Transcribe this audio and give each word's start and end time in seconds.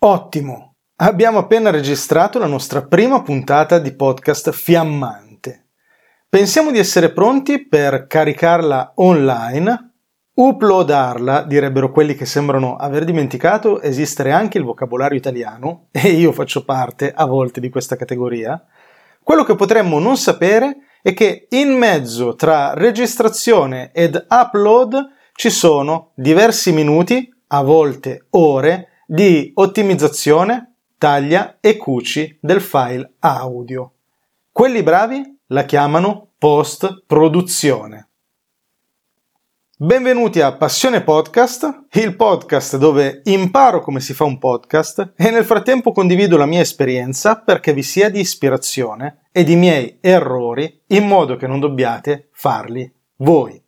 Ottimo! 0.00 0.76
Abbiamo 0.98 1.38
appena 1.38 1.70
registrato 1.70 2.38
la 2.38 2.46
nostra 2.46 2.82
prima 2.82 3.20
puntata 3.20 3.80
di 3.80 3.92
podcast 3.96 4.52
fiammante. 4.52 5.70
Pensiamo 6.28 6.70
di 6.70 6.78
essere 6.78 7.10
pronti 7.10 7.66
per 7.66 8.06
caricarla 8.06 8.92
online, 8.94 9.94
uploadarla, 10.34 11.42
direbbero 11.42 11.90
quelli 11.90 12.14
che 12.14 12.26
sembrano 12.26 12.76
aver 12.76 13.04
dimenticato 13.04 13.80
esistere 13.80 14.30
anche 14.30 14.58
il 14.58 14.62
vocabolario 14.62 15.18
italiano, 15.18 15.88
e 15.90 16.10
io 16.10 16.30
faccio 16.30 16.64
parte 16.64 17.12
a 17.12 17.26
volte 17.26 17.58
di 17.58 17.68
questa 17.68 17.96
categoria. 17.96 18.64
Quello 19.20 19.42
che 19.42 19.56
potremmo 19.56 19.98
non 19.98 20.16
sapere 20.16 20.76
è 21.02 21.12
che 21.12 21.48
in 21.50 21.76
mezzo 21.76 22.36
tra 22.36 22.72
registrazione 22.72 23.90
ed 23.92 24.26
upload 24.28 25.08
ci 25.32 25.50
sono 25.50 26.12
diversi 26.14 26.70
minuti, 26.70 27.28
a 27.48 27.62
volte 27.62 28.26
ore, 28.30 28.97
di 29.10 29.52
ottimizzazione, 29.54 30.74
taglia 30.98 31.56
e 31.60 31.78
cuci 31.78 32.36
del 32.42 32.60
file 32.60 33.14
audio. 33.20 33.92
Quelli 34.52 34.82
bravi 34.82 35.38
la 35.46 35.64
chiamano 35.64 36.32
post-produzione. 36.36 38.08
Benvenuti 39.78 40.42
a 40.42 40.52
Passione 40.52 41.00
Podcast, 41.00 41.86
il 41.92 42.16
podcast 42.16 42.76
dove 42.76 43.22
imparo 43.24 43.80
come 43.80 44.00
si 44.00 44.12
fa 44.12 44.24
un 44.24 44.36
podcast 44.38 45.14
e 45.16 45.30
nel 45.30 45.46
frattempo 45.46 45.92
condivido 45.92 46.36
la 46.36 46.44
mia 46.44 46.60
esperienza 46.60 47.40
perché 47.40 47.72
vi 47.72 47.82
sia 47.82 48.10
di 48.10 48.20
ispirazione 48.20 49.28
e 49.32 49.42
di 49.42 49.56
miei 49.56 49.96
errori 50.02 50.82
in 50.88 51.06
modo 51.06 51.36
che 51.36 51.46
non 51.46 51.60
dobbiate 51.60 52.28
farli 52.32 52.92
voi. 53.16 53.58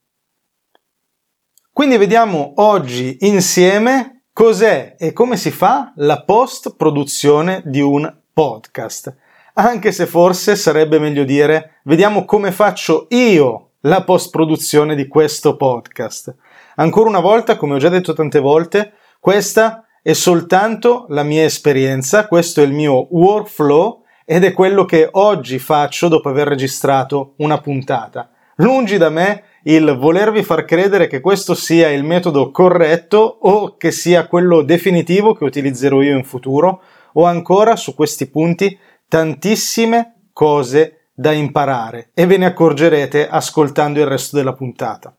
Quindi 1.72 1.96
vediamo 1.96 2.52
oggi 2.56 3.16
insieme 3.20 4.19
Cos'è 4.41 4.96
e 4.98 5.12
come 5.12 5.36
si 5.36 5.50
fa 5.50 5.92
la 5.96 6.22
post 6.22 6.74
produzione 6.74 7.60
di 7.66 7.83
un 7.83 8.10
podcast? 8.33 9.14
Anche 9.52 9.92
se 9.92 10.06
forse 10.06 10.56
sarebbe 10.56 10.98
meglio 10.98 11.24
dire 11.24 11.80
vediamo 11.84 12.24
come 12.24 12.50
faccio 12.50 13.05
io 13.11 13.73
la 13.80 14.02
post 14.02 14.30
produzione 14.30 14.95
di 14.95 15.08
questo 15.08 15.56
podcast. 15.56 16.34
Ancora 16.77 17.11
una 17.11 17.20
volta, 17.20 17.58
come 17.58 17.74
ho 17.74 17.77
già 17.77 17.90
detto 17.90 18.14
tante 18.14 18.39
volte, 18.39 18.95
questa 19.20 19.84
è 20.02 20.14
soltanto 20.14 21.05
la 21.11 21.22
mia 21.22 21.45
esperienza, 21.45 22.27
questo 22.27 22.62
è 22.62 22.64
il 22.64 22.72
mio 22.72 23.08
workflow 23.11 24.05
ed 24.24 24.45
è 24.45 24.55
quello 24.55 24.86
che 24.86 25.07
oggi 25.12 25.58
faccio 25.58 26.08
dopo 26.08 26.30
aver 26.30 26.48
registrato 26.48 27.34
una 27.36 27.61
puntata. 27.61 28.30
Lungi 28.57 28.96
da 28.96 29.11
me 29.11 29.45
il 29.64 29.96
volervi 29.98 30.42
far 30.42 30.64
credere 30.64 31.06
che 31.06 31.20
questo 31.20 31.54
sia 31.54 31.90
il 31.90 32.02
metodo 32.02 32.50
corretto 32.50 33.18
o 33.18 33.76
che 33.76 33.90
sia 33.90 34.26
quello 34.26 34.62
definitivo 34.62 35.34
che 35.34 35.44
utilizzerò 35.44 36.00
io 36.00 36.16
in 36.16 36.24
futuro 36.24 36.82
o 37.14 37.24
ancora 37.24 37.76
su 37.76 37.94
questi 37.94 38.30
punti 38.30 38.78
tantissime 39.06 40.28
cose 40.32 41.08
da 41.12 41.32
imparare 41.32 42.10
e 42.14 42.24
ve 42.24 42.38
ne 42.38 42.46
accorgerete 42.46 43.28
ascoltando 43.28 44.00
il 44.00 44.06
resto 44.06 44.36
della 44.36 44.54
puntata. 44.54 45.14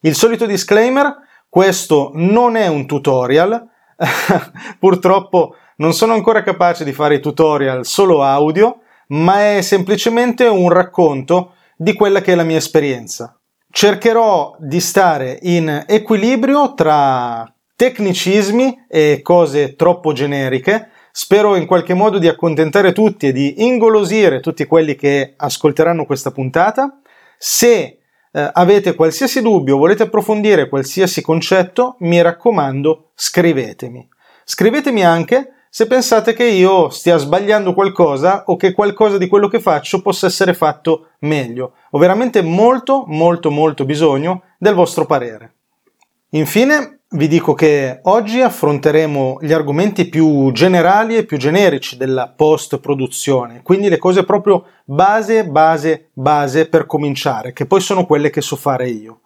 Il 0.00 0.16
solito 0.16 0.46
disclaimer, 0.46 1.18
questo 1.48 2.10
non 2.14 2.56
è 2.56 2.66
un 2.66 2.86
tutorial, 2.86 3.68
purtroppo 4.80 5.54
non 5.76 5.92
sono 5.92 6.14
ancora 6.14 6.42
capace 6.42 6.82
di 6.82 6.92
fare 6.92 7.16
i 7.16 7.20
tutorial 7.20 7.86
solo 7.86 8.24
audio, 8.24 8.80
ma 9.08 9.54
è 9.54 9.60
semplicemente 9.60 10.46
un 10.46 10.70
racconto 10.70 11.54
di 11.76 11.92
quella 11.92 12.20
che 12.20 12.32
è 12.32 12.34
la 12.34 12.42
mia 12.42 12.56
esperienza 12.56 13.36
cercherò 13.72 14.54
di 14.58 14.80
stare 14.80 15.38
in 15.42 15.84
equilibrio 15.88 16.74
tra 16.74 17.50
tecnicismi 17.74 18.84
e 18.86 19.20
cose 19.22 19.74
troppo 19.74 20.12
generiche. 20.12 20.90
Spero 21.10 21.56
in 21.56 21.66
qualche 21.66 21.94
modo 21.94 22.18
di 22.18 22.28
accontentare 22.28 22.92
tutti 22.92 23.28
e 23.28 23.32
di 23.32 23.64
ingolosire 23.64 24.40
tutti 24.40 24.66
quelli 24.66 24.94
che 24.94 25.34
ascolteranno 25.36 26.04
questa 26.04 26.30
puntata. 26.30 27.00
Se 27.38 27.98
eh, 28.30 28.50
avete 28.52 28.94
qualsiasi 28.94 29.40
dubbio, 29.40 29.78
volete 29.78 30.04
approfondire 30.04 30.68
qualsiasi 30.68 31.22
concetto, 31.22 31.96
mi 32.00 32.20
raccomando, 32.20 33.10
scrivetemi. 33.14 34.06
Scrivetemi 34.44 35.04
anche 35.04 35.52
se 35.74 35.86
pensate 35.86 36.34
che 36.34 36.44
io 36.44 36.90
stia 36.90 37.16
sbagliando 37.16 37.72
qualcosa 37.72 38.44
o 38.48 38.56
che 38.56 38.74
qualcosa 38.74 39.16
di 39.16 39.26
quello 39.26 39.48
che 39.48 39.58
faccio 39.58 40.02
possa 40.02 40.26
essere 40.26 40.52
fatto 40.52 41.12
meglio. 41.20 41.72
Ho 41.92 41.98
veramente 41.98 42.42
molto, 42.42 43.04
molto, 43.06 43.50
molto 43.50 43.86
bisogno 43.86 44.42
del 44.58 44.74
vostro 44.74 45.06
parere. 45.06 45.54
Infine, 46.32 47.04
vi 47.12 47.26
dico 47.26 47.54
che 47.54 48.00
oggi 48.02 48.42
affronteremo 48.42 49.38
gli 49.40 49.52
argomenti 49.54 50.10
più 50.10 50.52
generali 50.52 51.16
e 51.16 51.24
più 51.24 51.38
generici 51.38 51.96
della 51.96 52.28
post-produzione, 52.28 53.62
quindi 53.62 53.88
le 53.88 53.96
cose 53.96 54.24
proprio 54.24 54.66
base, 54.84 55.46
base, 55.46 56.10
base 56.12 56.68
per 56.68 56.84
cominciare, 56.84 57.54
che 57.54 57.64
poi 57.64 57.80
sono 57.80 58.04
quelle 58.04 58.28
che 58.28 58.42
so 58.42 58.56
fare 58.56 58.90
io. 58.90 59.20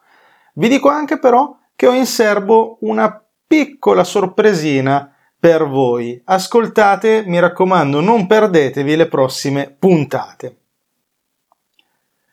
Vi 0.55 0.69
dico 0.69 0.91
anche 0.91 1.19
però 1.19 1.57
che 1.75 1.89
ho 1.89 1.93
in 1.93 2.07
serbo 2.07 2.79
una 2.83 3.21
piccola 3.49 4.05
sorpresina 4.05 5.11
per 5.47 5.69
voi. 5.69 6.21
Ascoltate, 6.25 7.23
mi 7.25 7.39
raccomando, 7.39 8.01
non 8.01 8.27
perdetevi 8.27 8.97
le 8.97 9.07
prossime 9.07 9.71
puntate. 9.79 10.57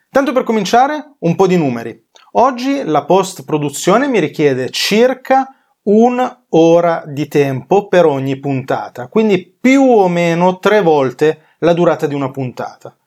Tanto 0.09 0.31
per 0.31 0.41
cominciare, 0.41 1.13
un 1.19 1.35
po' 1.35 1.45
di 1.45 1.55
numeri. 1.55 2.07
Oggi 2.31 2.83
la 2.83 3.05
post-produzione 3.05 4.07
mi 4.07 4.17
richiede 4.17 4.71
circa 4.71 5.47
un'ora 5.83 7.03
di 7.05 7.27
tempo 7.27 7.87
per 7.87 8.07
ogni 8.07 8.39
puntata, 8.39 9.07
quindi 9.09 9.45
più 9.61 9.83
o 9.83 10.07
meno 10.07 10.57
tre 10.57 10.81
volte 10.81 11.49
la 11.59 11.73
durata 11.73 12.07
di 12.07 12.15
una 12.15 12.31
puntata. 12.31 12.97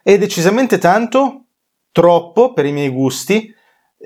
È 0.00 0.16
decisamente 0.16 0.78
tanto, 0.78 1.46
troppo 1.90 2.52
per 2.52 2.66
i 2.66 2.72
miei 2.72 2.90
gusti. 2.90 3.52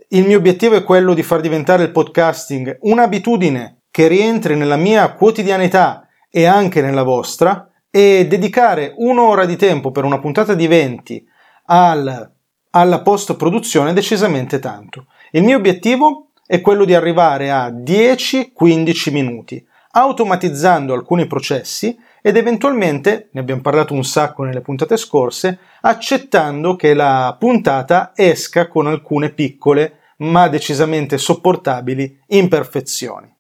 Il 0.09 0.25
mio 0.25 0.38
obiettivo 0.38 0.75
è 0.75 0.82
quello 0.82 1.12
di 1.12 1.22
far 1.22 1.43
diventare 1.43 1.82
il 1.82 1.93
podcasting 1.93 2.78
un'abitudine 2.81 3.81
che 3.94 4.09
rientri 4.09 4.56
nella 4.56 4.75
mia 4.75 5.12
quotidianità 5.12 6.08
e 6.29 6.46
anche 6.46 6.82
nella 6.82 7.05
vostra 7.05 7.70
e 7.88 8.26
dedicare 8.26 8.93
un'ora 8.96 9.44
di 9.44 9.55
tempo 9.55 9.93
per 9.93 10.02
una 10.02 10.19
puntata 10.19 10.55
di 10.55 10.67
20 10.67 11.25
al, 11.67 12.32
alla 12.70 13.02
post 13.02 13.37
produzione 13.37 13.93
decisamente 13.93 14.58
tanto. 14.58 15.06
Il 15.31 15.44
mio 15.44 15.58
obiettivo 15.58 16.31
è 16.44 16.61
quello 16.61 16.85
di 16.85 16.93
arrivare 16.93 17.52
a 17.52 17.69
10-15 17.69 19.12
minuti, 19.12 19.64
automatizzando 19.93 20.93
alcuni 20.93 21.29
processi 21.29 21.97
ed 22.20 22.37
eventualmente, 22.37 23.29
ne 23.31 23.38
abbiamo 23.38 23.61
parlato 23.61 23.94
un 23.94 24.02
sacco 24.02 24.43
nelle 24.43 24.61
puntate 24.61 24.97
scorse, 24.97 25.56
accettando 25.82 26.75
che 26.75 26.94
la 26.94 27.37
puntata 27.38 28.11
esca 28.17 28.67
con 28.67 28.88
alcune 28.88 29.31
piccole 29.31 30.00
ma 30.17 30.49
decisamente 30.49 31.17
sopportabili 31.17 32.23
imperfezioni. 32.26 33.33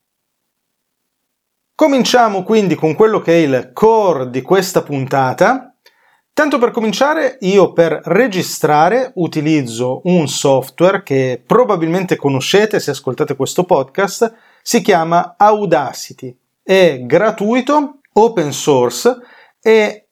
Cominciamo 1.76 2.44
quindi 2.44 2.76
con 2.76 2.94
quello 2.94 3.18
che 3.18 3.32
è 3.32 3.44
il 3.44 3.70
core 3.72 4.30
di 4.30 4.42
questa 4.42 4.82
puntata. 4.82 5.74
Tanto 6.32 6.58
per 6.58 6.70
cominciare, 6.70 7.36
io 7.40 7.72
per 7.72 8.00
registrare 8.04 9.10
utilizzo 9.16 10.00
un 10.04 10.28
software 10.28 11.02
che 11.02 11.42
probabilmente 11.44 12.14
conoscete 12.14 12.78
se 12.78 12.92
ascoltate 12.92 13.34
questo 13.34 13.64
podcast, 13.64 14.32
si 14.62 14.80
chiama 14.82 15.34
Audacity. 15.36 16.38
è 16.62 17.00
gratuito, 17.02 17.98
open 18.12 18.52
source 18.52 19.12
e 19.60 20.06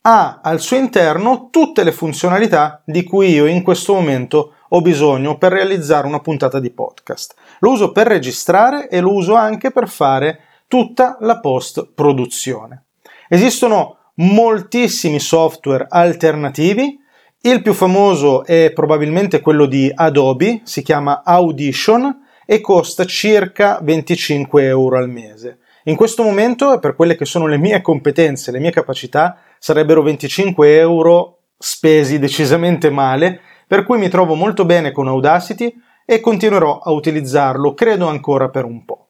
ha 0.00 0.40
al 0.42 0.58
suo 0.58 0.78
interno 0.78 1.48
tutte 1.48 1.84
le 1.84 1.92
funzionalità 1.92 2.82
di 2.84 3.04
cui 3.04 3.30
io 3.30 3.46
in 3.46 3.62
questo 3.62 3.94
momento 3.94 4.54
ho 4.68 4.80
bisogno 4.80 5.38
per 5.38 5.52
realizzare 5.52 6.08
una 6.08 6.18
puntata 6.18 6.58
di 6.58 6.70
podcast. 6.70 7.36
Lo 7.60 7.70
uso 7.70 7.92
per 7.92 8.08
registrare 8.08 8.88
e 8.88 8.98
lo 8.98 9.12
uso 9.12 9.34
anche 9.34 9.70
per 9.70 9.88
fare 9.88 10.40
tutta 10.66 11.16
la 11.20 11.40
post 11.40 11.92
produzione. 11.94 12.86
Esistono 13.28 13.98
moltissimi 14.16 15.18
software 15.18 15.86
alternativi. 15.88 16.98
Il 17.40 17.62
più 17.62 17.72
famoso 17.72 18.44
è 18.44 18.72
probabilmente 18.72 19.40
quello 19.40 19.66
di 19.66 19.90
Adobe, 19.94 20.60
si 20.64 20.82
chiama 20.82 21.22
Audition 21.24 22.22
e 22.46 22.60
costa 22.60 23.04
circa 23.04 23.78
25 23.82 24.64
euro 24.66 24.98
al 24.98 25.08
mese. 25.08 25.58
In 25.84 25.96
questo 25.96 26.22
momento, 26.22 26.78
per 26.78 26.94
quelle 26.96 27.16
che 27.16 27.26
sono 27.26 27.46
le 27.46 27.58
mie 27.58 27.82
competenze, 27.82 28.50
le 28.50 28.60
mie 28.60 28.70
capacità, 28.70 29.38
sarebbero 29.58 30.02
25 30.02 30.78
euro 30.78 31.40
spesi 31.58 32.18
decisamente 32.18 32.88
male, 32.90 33.40
per 33.66 33.84
cui 33.84 33.98
mi 33.98 34.08
trovo 34.08 34.34
molto 34.34 34.64
bene 34.64 34.92
con 34.92 35.08
Audacity 35.08 35.74
e 36.06 36.20
continuerò 36.20 36.78
a 36.78 36.90
utilizzarlo, 36.90 37.74
credo 37.74 38.08
ancora 38.08 38.48
per 38.48 38.64
un 38.64 38.84
po'. 38.84 39.03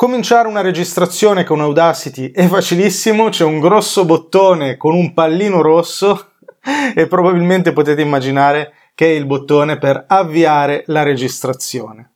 Cominciare 0.00 0.48
una 0.48 0.62
registrazione 0.62 1.44
con 1.44 1.60
Audacity 1.60 2.30
è 2.30 2.46
facilissimo, 2.46 3.28
c'è 3.28 3.44
un 3.44 3.60
grosso 3.60 4.06
bottone 4.06 4.78
con 4.78 4.94
un 4.94 5.12
pallino 5.12 5.60
rosso 5.60 6.36
e 6.96 7.06
probabilmente 7.06 7.74
potete 7.74 8.00
immaginare 8.00 8.72
che 8.94 9.08
è 9.08 9.10
il 9.10 9.26
bottone 9.26 9.76
per 9.76 10.06
avviare 10.08 10.84
la 10.86 11.02
registrazione. 11.02 12.12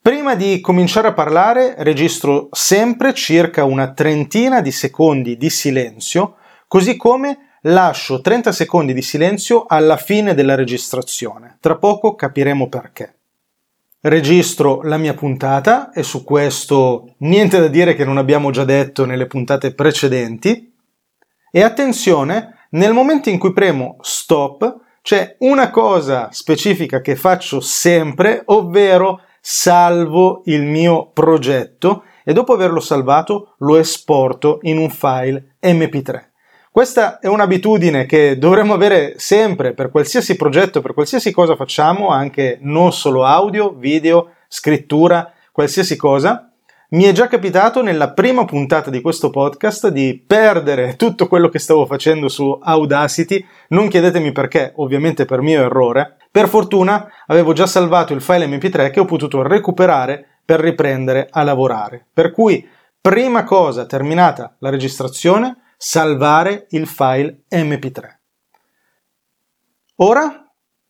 Prima 0.00 0.36
di 0.36 0.60
cominciare 0.60 1.08
a 1.08 1.12
parlare 1.12 1.74
registro 1.78 2.46
sempre 2.52 3.14
circa 3.14 3.64
una 3.64 3.90
trentina 3.90 4.60
di 4.60 4.70
secondi 4.70 5.36
di 5.36 5.50
silenzio, 5.50 6.36
così 6.68 6.96
come 6.96 7.56
lascio 7.62 8.20
30 8.20 8.52
secondi 8.52 8.94
di 8.94 9.02
silenzio 9.02 9.64
alla 9.66 9.96
fine 9.96 10.34
della 10.34 10.54
registrazione. 10.54 11.56
Tra 11.58 11.76
poco 11.78 12.14
capiremo 12.14 12.68
perché 12.68 13.21
registro 14.02 14.82
la 14.82 14.96
mia 14.96 15.14
puntata 15.14 15.92
e 15.92 16.02
su 16.02 16.24
questo 16.24 17.14
niente 17.18 17.60
da 17.60 17.68
dire 17.68 17.94
che 17.94 18.04
non 18.04 18.18
abbiamo 18.18 18.50
già 18.50 18.64
detto 18.64 19.04
nelle 19.04 19.26
puntate 19.26 19.74
precedenti. 19.74 20.72
E 21.50 21.62
attenzione, 21.62 22.66
nel 22.70 22.92
momento 22.92 23.28
in 23.28 23.38
cui 23.38 23.52
premo 23.52 23.96
stop 24.00 24.80
c'è 25.02 25.36
una 25.40 25.70
cosa 25.70 26.28
specifica 26.32 27.00
che 27.00 27.16
faccio 27.16 27.60
sempre, 27.60 28.42
ovvero 28.46 29.20
salvo 29.40 30.42
il 30.46 30.62
mio 30.62 31.10
progetto 31.12 32.04
e 32.24 32.32
dopo 32.32 32.52
averlo 32.52 32.80
salvato 32.80 33.54
lo 33.58 33.76
esporto 33.76 34.58
in 34.62 34.78
un 34.78 34.90
file 34.90 35.56
MP3. 35.60 36.31
Questa 36.72 37.18
è 37.18 37.26
un'abitudine 37.26 38.06
che 38.06 38.38
dovremmo 38.38 38.72
avere 38.72 39.12
sempre 39.18 39.74
per 39.74 39.90
qualsiasi 39.90 40.36
progetto, 40.36 40.80
per 40.80 40.94
qualsiasi 40.94 41.30
cosa 41.30 41.54
facciamo, 41.54 42.08
anche 42.08 42.56
non 42.62 42.94
solo 42.94 43.26
audio, 43.26 43.74
video, 43.74 44.30
scrittura, 44.48 45.34
qualsiasi 45.52 45.96
cosa. 45.96 46.50
Mi 46.92 47.02
è 47.04 47.12
già 47.12 47.28
capitato 47.28 47.82
nella 47.82 48.12
prima 48.12 48.46
puntata 48.46 48.88
di 48.88 49.02
questo 49.02 49.28
podcast 49.28 49.88
di 49.88 50.24
perdere 50.26 50.96
tutto 50.96 51.28
quello 51.28 51.50
che 51.50 51.58
stavo 51.58 51.84
facendo 51.84 52.30
su 52.30 52.58
Audacity, 52.62 53.44
non 53.68 53.88
chiedetemi 53.88 54.32
perché, 54.32 54.72
ovviamente 54.76 55.26
per 55.26 55.42
mio 55.42 55.62
errore. 55.62 56.16
Per 56.30 56.48
fortuna 56.48 57.06
avevo 57.26 57.52
già 57.52 57.66
salvato 57.66 58.14
il 58.14 58.22
file 58.22 58.46
MP3 58.46 58.90
che 58.90 59.00
ho 59.00 59.04
potuto 59.04 59.42
recuperare 59.42 60.38
per 60.42 60.60
riprendere 60.60 61.28
a 61.30 61.42
lavorare. 61.42 62.06
Per 62.10 62.30
cui, 62.30 62.66
prima 62.98 63.44
cosa 63.44 63.84
terminata 63.84 64.56
la 64.60 64.70
registrazione, 64.70 65.56
salvare 65.84 66.68
il 66.70 66.86
file 66.86 67.42
mp3. 67.50 68.02
Ora, 69.96 70.48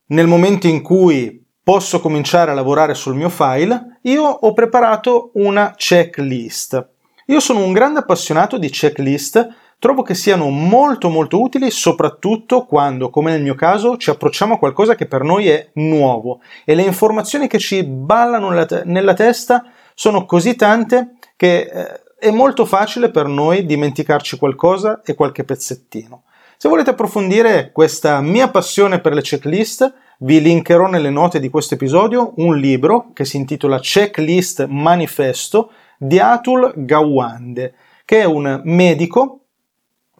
nel 0.09 0.27
momento 0.27 0.67
in 0.67 0.83
cui 0.83 1.43
posso 1.63 1.99
cominciare 1.99 2.51
a 2.51 2.53
lavorare 2.53 2.93
sul 2.93 3.15
mio 3.15 3.29
file, 3.29 3.97
io 4.03 4.23
ho 4.23 4.53
preparato 4.53 5.31
una 5.33 5.73
checklist. 5.75 6.89
Io 7.27 7.39
sono 7.39 7.63
un 7.63 7.73
grande 7.73 8.01
appassionato 8.01 8.59
di 8.59 8.69
checklist, 8.69 9.47
trovo 9.79 10.03
che 10.03 10.13
siano 10.13 10.49
molto 10.49 11.09
molto 11.09 11.41
utili 11.41 11.71
soprattutto 11.71 12.65
quando, 12.65 13.09
come 13.09 13.31
nel 13.31 13.41
mio 13.41 13.55
caso, 13.55 13.97
ci 13.97 14.11
approcciamo 14.11 14.53
a 14.53 14.59
qualcosa 14.59 14.93
che 14.93 15.07
per 15.07 15.23
noi 15.23 15.47
è 15.47 15.71
nuovo 15.73 16.41
e 16.65 16.75
le 16.75 16.83
informazioni 16.83 17.47
che 17.47 17.57
ci 17.57 17.83
ballano 17.83 18.49
nella, 18.49 18.65
te- 18.67 18.83
nella 18.85 19.15
testa 19.15 19.63
sono 19.95 20.25
così 20.25 20.55
tante 20.55 21.15
che 21.35 21.61
eh, 21.61 22.02
è 22.23 22.31
molto 22.31 22.63
facile 22.63 23.11
per 23.11 23.27
noi 23.27 23.65
dimenticarci 23.65 24.37
qualcosa 24.37 25.01
e 25.03 25.13
qualche 25.13 25.43
pezzettino. 25.43 26.23
Se 26.55 26.69
volete 26.69 26.91
approfondire 26.91 27.73
questa 27.73 28.21
mia 28.21 28.47
passione 28.47 29.01
per 29.01 29.13
le 29.13 29.19
checklist, 29.19 29.93
vi 30.19 30.39
linkerò 30.39 30.87
nelle 30.87 31.09
note 31.09 31.41
di 31.41 31.49
questo 31.49 31.73
episodio 31.73 32.31
un 32.37 32.55
libro 32.55 33.09
che 33.11 33.25
si 33.25 33.35
intitola 33.35 33.77
Checklist 33.77 34.67
Manifesto 34.67 35.71
di 35.97 36.17
Atul 36.17 36.71
Gawande, 36.77 37.73
che 38.05 38.21
è 38.21 38.23
un 38.23 38.61
medico 38.63 39.41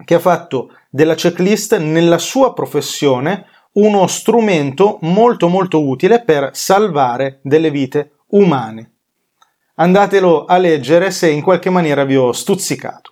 che 0.04 0.16
ha 0.16 0.20
fatto 0.20 0.72
della 0.90 1.16
checklist 1.16 1.78
nella 1.78 2.18
sua 2.18 2.52
professione 2.52 3.46
uno 3.76 4.08
strumento 4.08 4.98
molto 5.04 5.48
molto 5.48 5.88
utile 5.88 6.22
per 6.22 6.50
salvare 6.52 7.40
delle 7.44 7.72
vite 7.72 8.16
umane 8.32 8.93
andatelo 9.76 10.46
a 10.46 10.58
leggere 10.58 11.12
se 11.12 11.30
in 11.30 11.42
qualche 11.42 11.70
maniera 11.70 12.04
vi 12.04 12.16
ho 12.16 12.32
stuzzicato. 12.32 13.12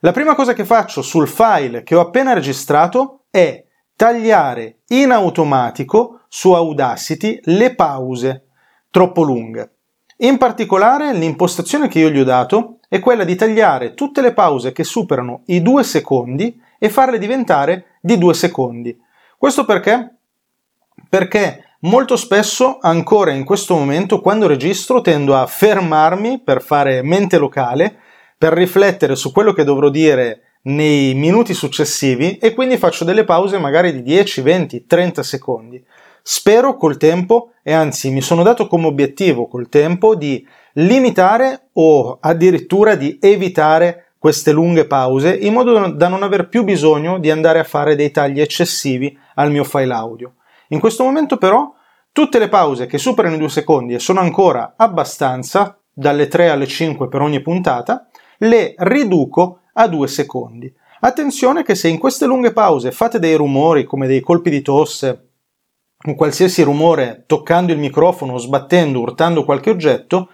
La 0.00 0.12
prima 0.12 0.34
cosa 0.34 0.52
che 0.52 0.64
faccio 0.64 1.02
sul 1.02 1.26
file 1.26 1.82
che 1.82 1.94
ho 1.94 2.00
appena 2.00 2.32
registrato 2.32 3.24
è 3.30 3.64
tagliare 3.96 4.80
in 4.88 5.10
automatico 5.10 6.20
su 6.28 6.52
Audacity 6.52 7.40
le 7.44 7.74
pause 7.74 8.44
troppo 8.90 9.22
lunghe. 9.22 9.70
In 10.18 10.38
particolare 10.38 11.12
l'impostazione 11.12 11.88
che 11.88 11.98
io 11.98 12.10
gli 12.10 12.18
ho 12.18 12.24
dato 12.24 12.78
è 12.88 13.00
quella 13.00 13.24
di 13.24 13.34
tagliare 13.34 13.94
tutte 13.94 14.20
le 14.20 14.32
pause 14.32 14.72
che 14.72 14.84
superano 14.84 15.42
i 15.46 15.60
due 15.60 15.82
secondi 15.82 16.60
e 16.78 16.88
farle 16.88 17.18
diventare 17.18 17.98
di 18.00 18.16
due 18.16 18.34
secondi. 18.34 18.98
Questo 19.36 19.64
perché? 19.64 20.14
Perché 21.08 21.65
Molto 21.80 22.16
spesso, 22.16 22.78
ancora 22.80 23.32
in 23.32 23.44
questo 23.44 23.74
momento, 23.74 24.20
quando 24.20 24.46
registro, 24.46 25.02
tendo 25.02 25.36
a 25.36 25.46
fermarmi 25.46 26.40
per 26.40 26.62
fare 26.62 27.02
mente 27.02 27.36
locale, 27.36 27.98
per 28.38 28.54
riflettere 28.54 29.14
su 29.14 29.30
quello 29.30 29.52
che 29.52 29.62
dovrò 29.62 29.90
dire 29.90 30.40
nei 30.62 31.14
minuti 31.14 31.52
successivi 31.52 32.38
e 32.38 32.54
quindi 32.54 32.78
faccio 32.78 33.04
delle 33.04 33.24
pause 33.24 33.58
magari 33.58 33.92
di 33.92 34.02
10, 34.02 34.40
20, 34.40 34.86
30 34.86 35.22
secondi. 35.22 35.84
Spero 36.22 36.76
col 36.76 36.96
tempo 36.96 37.52
e 37.62 37.72
anzi 37.72 38.10
mi 38.10 38.20
sono 38.22 38.42
dato 38.42 38.66
come 38.66 38.86
obiettivo 38.86 39.46
col 39.46 39.68
tempo 39.68 40.16
di 40.16 40.44
limitare 40.74 41.68
o 41.74 42.18
addirittura 42.20 42.94
di 42.94 43.18
evitare 43.20 44.12
queste 44.18 44.50
lunghe 44.50 44.86
pause 44.86 45.36
in 45.36 45.52
modo 45.52 45.88
da 45.90 46.08
non 46.08 46.22
aver 46.24 46.48
più 46.48 46.64
bisogno 46.64 47.18
di 47.18 47.30
andare 47.30 47.60
a 47.60 47.64
fare 47.64 47.94
dei 47.94 48.10
tagli 48.10 48.40
eccessivi 48.40 49.16
al 49.34 49.52
mio 49.52 49.62
file 49.62 49.92
audio. 49.92 50.34
In 50.68 50.80
questo 50.80 51.04
momento 51.04 51.36
però 51.36 51.72
tutte 52.16 52.38
le 52.38 52.48
pause 52.48 52.86
che 52.86 52.96
superano 52.96 53.34
i 53.34 53.38
due 53.38 53.50
secondi 53.50 53.92
e 53.92 53.98
sono 53.98 54.20
ancora 54.20 54.72
abbastanza, 54.78 55.78
dalle 55.92 56.28
3 56.28 56.48
alle 56.48 56.66
5 56.66 57.08
per 57.08 57.20
ogni 57.20 57.42
puntata, 57.42 58.08
le 58.38 58.74
riduco 58.78 59.60
a 59.74 59.86
2 59.86 60.08
secondi. 60.08 60.74
Attenzione 61.00 61.62
che 61.62 61.74
se 61.74 61.88
in 61.88 61.98
queste 61.98 62.24
lunghe 62.24 62.54
pause 62.54 62.90
fate 62.90 63.18
dei 63.18 63.34
rumori 63.34 63.84
come 63.84 64.06
dei 64.06 64.22
colpi 64.22 64.48
di 64.48 64.62
tosse, 64.62 65.28
un 66.06 66.14
qualsiasi 66.14 66.62
rumore 66.62 67.24
toccando 67.26 67.72
il 67.72 67.78
microfono, 67.78 68.38
sbattendo, 68.38 69.00
urtando 69.00 69.44
qualche 69.44 69.68
oggetto, 69.68 70.30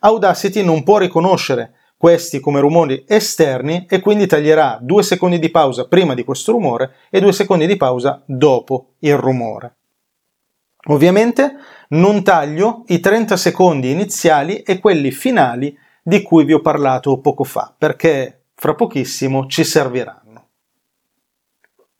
Audacity 0.00 0.62
non 0.62 0.82
può 0.82 0.98
riconoscere 0.98 1.76
questi 1.96 2.40
come 2.40 2.60
rumori 2.60 3.06
esterni 3.08 3.86
e 3.88 4.00
quindi 4.00 4.26
taglierà 4.26 4.76
due 4.82 5.02
secondi 5.02 5.38
di 5.38 5.50
pausa 5.50 5.88
prima 5.88 6.12
di 6.12 6.24
questo 6.24 6.52
rumore 6.52 6.96
e 7.08 7.20
due 7.20 7.32
secondi 7.32 7.66
di 7.66 7.78
pausa 7.78 8.22
dopo 8.26 8.96
il 8.98 9.16
rumore. 9.16 9.76
Ovviamente 10.86 11.54
non 11.90 12.22
taglio 12.22 12.84
i 12.86 13.00
30 13.00 13.36
secondi 13.36 13.90
iniziali 13.90 14.62
e 14.62 14.80
quelli 14.80 15.10
finali 15.10 15.76
di 16.02 16.22
cui 16.22 16.44
vi 16.44 16.52
ho 16.52 16.60
parlato 16.60 17.18
poco 17.18 17.44
fa, 17.44 17.72
perché 17.76 18.46
fra 18.54 18.74
pochissimo 18.74 19.46
ci 19.46 19.62
serviranno. 19.64 20.48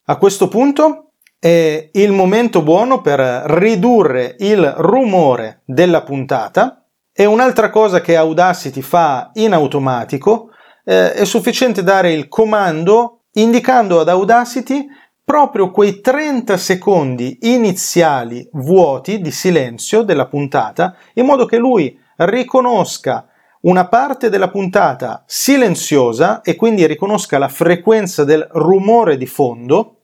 A 0.07 0.17
questo 0.17 0.49
punto 0.49 1.11
è 1.39 1.91
il 1.93 2.13
momento 2.13 2.63
buono 2.63 3.01
per 3.01 3.21
ridurre 3.21 4.37
il 4.41 4.75
rumore 4.79 5.63
della 5.65 6.03
puntata 6.03 6.85
e 7.13 7.25
un'altra 7.25 7.71
cosa 7.71 8.01
che 8.01 8.17
Audacity 8.17 8.81
fa 8.81 9.31
in 9.35 9.53
automatico 9.53 10.51
eh, 10.85 11.13
è 11.13 11.25
sufficiente 11.25 11.83
dare 11.83 12.13
il 12.13 12.29
comando 12.29 13.23
indicando 13.33 14.01
ad 14.01 14.09
Audacity 14.09 14.87
proprio 15.25 15.71
quei 15.71 16.01
30 16.01 16.57
secondi 16.57 17.39
iniziali 17.43 18.49
vuoti 18.53 19.21
di 19.21 19.31
silenzio 19.31 20.03
della 20.03 20.27
puntata 20.27 20.97
in 21.15 21.27
modo 21.27 21.47
che 21.47 21.59
lui 21.59 21.99
riconosca 22.17 23.27
una 23.63 23.87
parte 23.87 24.29
della 24.29 24.51
puntata 24.51 25.23
silenziosa 25.27 26.41
e 26.41 26.57
quindi 26.57 26.87
riconosca 26.87 27.39
la 27.39 27.49
frequenza 27.49 28.25
del 28.25 28.47
rumore 28.53 29.17
di 29.17 29.27
fondo 29.27 29.99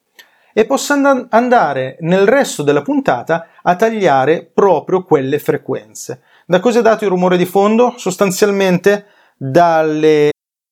e 0.53 0.65
possa 0.65 0.95
and- 0.95 1.27
andare 1.31 1.97
nel 2.01 2.27
resto 2.27 2.63
della 2.63 2.83
puntata 2.83 3.49
a 3.63 3.77
tagliare 3.77 4.49
proprio 4.53 5.05
quelle 5.05 5.39
frequenze. 5.39 6.23
Da 6.47 6.61
cosa 6.61 6.79
è 6.79 6.83
dato 6.83 7.05
il 7.05 7.11
rumore 7.11 7.37
di 7.37 7.47
fondo? 7.47 7.95
Sostanzialmente 7.97 9.07
dalle 9.37 10.31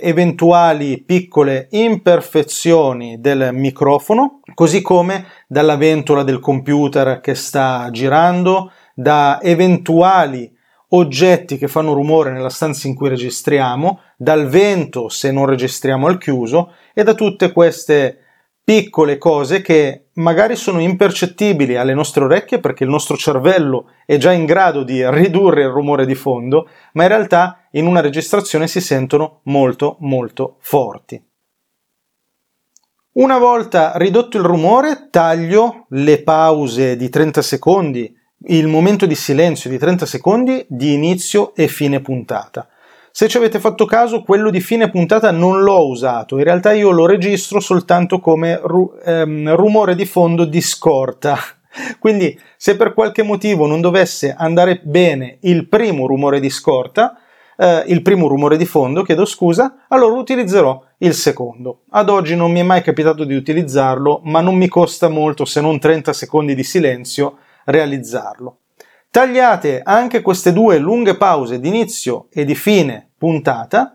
Eventuali 0.00 1.02
piccole 1.02 1.68
imperfezioni 1.70 3.20
del 3.20 3.50
microfono, 3.52 4.40
così 4.54 4.82
come 4.82 5.26
dalla 5.46 5.76
ventola 5.76 6.22
del 6.22 6.40
computer 6.40 7.20
che 7.20 7.34
sta 7.34 7.88
girando, 7.90 8.70
da 8.94 9.40
eventuali 9.42 10.54
oggetti 10.90 11.58
che 11.58 11.68
fanno 11.68 11.92
rumore 11.92 12.30
nella 12.30 12.48
stanza 12.48 12.86
in 12.86 12.94
cui 12.94 13.08
registriamo, 13.08 14.00
dal 14.16 14.46
vento 14.48 15.08
se 15.08 15.30
non 15.32 15.46
registriamo 15.46 16.06
al 16.06 16.18
chiuso 16.18 16.72
e 16.94 17.02
da 17.02 17.14
tutte 17.14 17.52
queste 17.52 18.20
piccole 18.66 19.16
cose 19.16 19.62
che 19.62 20.06
magari 20.14 20.56
sono 20.56 20.80
impercettibili 20.80 21.76
alle 21.76 21.94
nostre 21.94 22.24
orecchie 22.24 22.58
perché 22.58 22.82
il 22.82 22.90
nostro 22.90 23.16
cervello 23.16 23.90
è 24.04 24.16
già 24.16 24.32
in 24.32 24.44
grado 24.44 24.82
di 24.82 25.08
ridurre 25.08 25.62
il 25.62 25.68
rumore 25.68 26.04
di 26.04 26.16
fondo, 26.16 26.68
ma 26.94 27.02
in 27.02 27.08
realtà 27.08 27.65
in 27.76 27.86
una 27.86 28.00
registrazione 28.00 28.66
si 28.66 28.80
sentono 28.80 29.40
molto 29.44 29.96
molto 30.00 30.56
forti. 30.60 31.22
Una 33.12 33.38
volta 33.38 33.92
ridotto 33.96 34.36
il 34.36 34.42
rumore, 34.42 35.08
taglio 35.10 35.86
le 35.90 36.22
pause 36.22 36.96
di 36.96 37.08
30 37.08 37.40
secondi, 37.40 38.14
il 38.48 38.66
momento 38.66 39.06
di 39.06 39.14
silenzio 39.14 39.70
di 39.70 39.78
30 39.78 40.04
secondi 40.04 40.66
di 40.68 40.92
inizio 40.92 41.54
e 41.54 41.66
fine 41.68 42.00
puntata. 42.00 42.68
Se 43.10 43.28
ci 43.28 43.38
avete 43.38 43.58
fatto 43.58 43.86
caso, 43.86 44.22
quello 44.22 44.50
di 44.50 44.60
fine 44.60 44.90
puntata 44.90 45.30
non 45.30 45.62
l'ho 45.62 45.88
usato, 45.88 46.36
in 46.36 46.44
realtà 46.44 46.72
io 46.72 46.90
lo 46.90 47.06
registro 47.06 47.60
soltanto 47.60 48.20
come 48.20 48.60
ru- 48.62 48.94
ehm, 49.02 49.54
rumore 49.56 49.94
di 49.94 50.04
fondo 50.04 50.44
di 50.44 50.60
scorta. 50.60 51.38
Quindi 51.98 52.38
se 52.58 52.76
per 52.76 52.92
qualche 52.92 53.22
motivo 53.22 53.66
non 53.66 53.80
dovesse 53.80 54.34
andare 54.36 54.80
bene 54.82 55.38
il 55.40 55.66
primo 55.66 56.06
rumore 56.06 56.40
di 56.40 56.50
scorta, 56.50 57.18
eh, 57.56 57.84
il 57.86 58.02
primo 58.02 58.28
rumore 58.28 58.56
di 58.56 58.66
fondo, 58.66 59.02
chiedo 59.02 59.24
scusa, 59.24 59.84
allora 59.88 60.18
utilizzerò 60.18 60.82
il 60.98 61.14
secondo. 61.14 61.82
Ad 61.90 62.08
oggi 62.08 62.36
non 62.36 62.52
mi 62.52 62.60
è 62.60 62.62
mai 62.62 62.82
capitato 62.82 63.24
di 63.24 63.34
utilizzarlo, 63.34 64.20
ma 64.24 64.40
non 64.40 64.56
mi 64.56 64.68
costa 64.68 65.08
molto, 65.08 65.44
se 65.44 65.60
non 65.60 65.78
30 65.78 66.12
secondi 66.12 66.54
di 66.54 66.64
silenzio, 66.64 67.38
realizzarlo. 67.64 68.58
Tagliate 69.10 69.80
anche 69.82 70.20
queste 70.20 70.52
due 70.52 70.78
lunghe 70.78 71.16
pause 71.16 71.58
di 71.58 71.68
inizio 71.68 72.26
e 72.30 72.44
di 72.44 72.54
fine 72.54 73.12
puntata, 73.16 73.94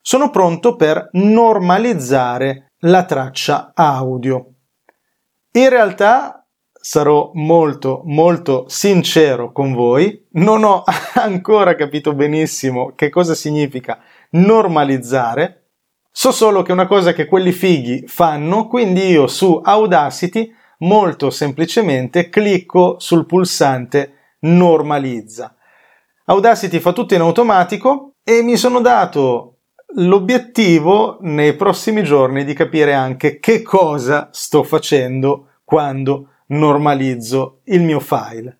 sono 0.00 0.30
pronto 0.30 0.76
per 0.76 1.08
normalizzare 1.12 2.72
la 2.80 3.04
traccia 3.04 3.72
audio. 3.74 4.46
In 5.52 5.68
realtà 5.68 6.43
sarò 6.86 7.30
molto 7.32 8.02
molto 8.04 8.66
sincero 8.68 9.52
con 9.52 9.72
voi, 9.72 10.26
non 10.32 10.64
ho 10.64 10.82
ancora 11.16 11.76
capito 11.76 12.12
benissimo 12.12 12.92
che 12.94 13.08
cosa 13.08 13.34
significa 13.34 14.00
normalizzare, 14.32 15.68
so 16.10 16.30
solo 16.30 16.60
che 16.60 16.72
è 16.72 16.74
una 16.74 16.86
cosa 16.86 17.14
che 17.14 17.24
quelli 17.24 17.52
fighi 17.52 18.06
fanno, 18.06 18.68
quindi 18.68 19.06
io 19.06 19.28
su 19.28 19.62
Audacity 19.64 20.54
molto 20.80 21.30
semplicemente 21.30 22.28
clicco 22.28 22.96
sul 22.98 23.24
pulsante 23.24 24.36
normalizza. 24.40 25.56
Audacity 26.26 26.80
fa 26.80 26.92
tutto 26.92 27.14
in 27.14 27.22
automatico 27.22 28.16
e 28.22 28.42
mi 28.42 28.58
sono 28.58 28.82
dato 28.82 29.60
l'obiettivo 29.96 31.16
nei 31.22 31.54
prossimi 31.54 32.02
giorni 32.02 32.44
di 32.44 32.52
capire 32.52 32.92
anche 32.92 33.38
che 33.38 33.62
cosa 33.62 34.28
sto 34.32 34.62
facendo 34.64 35.48
quando 35.64 36.28
normalizzo 36.46 37.60
il 37.64 37.82
mio 37.82 38.00
file. 38.00 38.58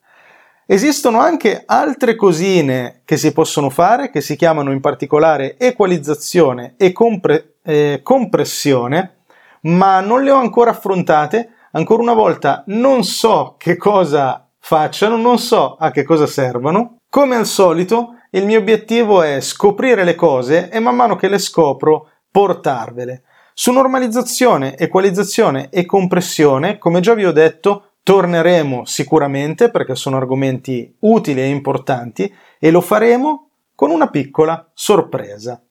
Esistono 0.66 1.18
anche 1.20 1.62
altre 1.66 2.16
cosine 2.16 3.02
che 3.04 3.18
si 3.18 3.32
possono 3.32 3.68
fare 3.68 4.10
che 4.10 4.22
si 4.22 4.34
chiamano 4.34 4.72
in 4.72 4.80
particolare 4.80 5.58
equalizzazione 5.58 6.74
e 6.78 6.90
compre- 6.92 7.56
eh, 7.62 8.00
compressione, 8.02 9.24
ma 9.62 10.00
non 10.00 10.22
le 10.22 10.30
ho 10.30 10.38
ancora 10.38 10.70
affrontate. 10.70 11.50
Ancora 11.72 12.02
una 12.02 12.14
volta 12.14 12.62
non 12.68 13.04
so 13.04 13.56
che 13.58 13.76
cosa 13.76 14.48
facciano, 14.58 15.16
non 15.16 15.38
so 15.38 15.76
a 15.78 15.90
che 15.90 16.02
cosa 16.02 16.26
servono. 16.26 16.96
Come 17.10 17.36
al 17.36 17.46
solito, 17.46 18.20
il 18.30 18.46
mio 18.46 18.58
obiettivo 18.58 19.22
è 19.22 19.40
scoprire 19.40 20.02
le 20.02 20.14
cose 20.14 20.70
e 20.70 20.78
man 20.80 20.96
mano 20.96 21.16
che 21.16 21.28
le 21.28 21.38
scopro 21.38 22.08
portarvele. 22.30 23.22
Su 23.56 23.70
normalizzazione, 23.70 24.76
equalizzazione 24.76 25.68
e 25.70 25.86
compressione, 25.86 26.76
come 26.76 26.98
già 26.98 27.14
vi 27.14 27.24
ho 27.24 27.30
detto, 27.30 27.92
torneremo 28.02 28.84
sicuramente 28.84 29.70
perché 29.70 29.94
sono 29.94 30.16
argomenti 30.16 30.92
utili 31.00 31.40
e 31.40 31.46
importanti 31.46 32.34
e 32.58 32.70
lo 32.72 32.80
faremo 32.80 33.50
con 33.76 33.92
una 33.92 34.10
piccola 34.10 34.68
sorpresa. 34.74 35.62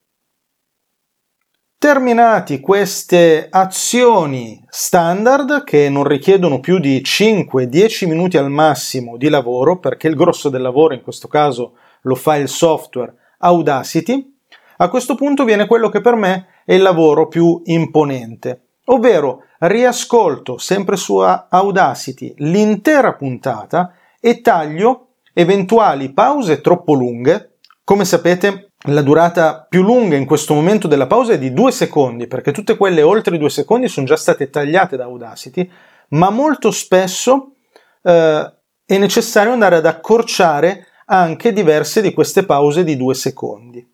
Terminati 1.78 2.62
queste 2.62 3.48
azioni 3.50 4.64
standard 4.70 5.66
che 5.66 5.90
non 5.90 6.06
richiedono 6.06 6.62
più 6.62 6.80
di 6.80 7.02
5-10 7.02 8.08
minuti 8.08 8.38
al 8.38 8.50
massimo 8.50 9.18
di 9.18 9.28
lavoro, 9.28 9.80
perché 9.80 10.08
il 10.08 10.16
grosso 10.16 10.48
del 10.48 10.62
lavoro 10.62 10.94
in 10.94 11.02
questo 11.02 11.28
caso 11.28 11.74
lo 12.04 12.16
fa 12.16 12.38
il 12.38 12.48
software 12.48 13.14
Audacity, 13.40 14.34
a 14.78 14.88
questo 14.88 15.16
punto 15.16 15.44
viene 15.44 15.68
quello 15.68 15.90
che 15.90 16.00
per 16.00 16.16
me 16.16 16.48
è 16.66 16.74
il 16.74 16.82
lavoro 16.82 17.28
più 17.28 17.62
imponente, 17.66 18.68
ovvero 18.86 19.46
riascolto 19.60 20.58
sempre 20.58 20.96
su 20.96 21.18
Audacity 21.18 22.34
l'intera 22.38 23.14
puntata 23.14 23.94
e 24.20 24.42
taglio 24.42 25.08
eventuali 25.34 26.14
pause 26.14 26.62
troppo 26.62 26.94
lunghe. 26.94 27.58
Come 27.84 28.06
sapete, 28.06 28.72
la 28.88 29.02
durata 29.02 29.66
più 29.68 29.82
lunga 29.82 30.16
in 30.16 30.26
questo 30.26 30.54
momento 30.54 30.88
della 30.88 31.08
pausa 31.08 31.34
è 31.34 31.40
di 31.40 31.54
due 31.54 31.72
secondi, 31.72 32.28
perché 32.28 32.52
tutte 32.52 32.78
quelle 32.78 33.02
oltre 33.02 33.36
i 33.36 33.40
due 33.40 33.50
secondi 33.50 33.88
sono 33.88 34.06
già 34.06 34.16
state 34.16 34.50
tagliate 34.50 34.98
da 34.98 35.06
Audacity, 35.06 35.70
ma 36.10 36.30
molto 36.30 36.72
spesso 36.72 37.56
eh, 38.02 38.54
è 38.86 38.98
necessario 38.98 39.54
andare 39.54 39.78
ad 39.78 39.86
accorciare 39.86 40.88
anche 41.06 41.54
diverse 41.54 42.02
di 42.02 42.14
queste 42.14 42.46
pause 42.46 42.84
di 42.84 42.96
due 42.98 43.14
secondi. 43.14 43.86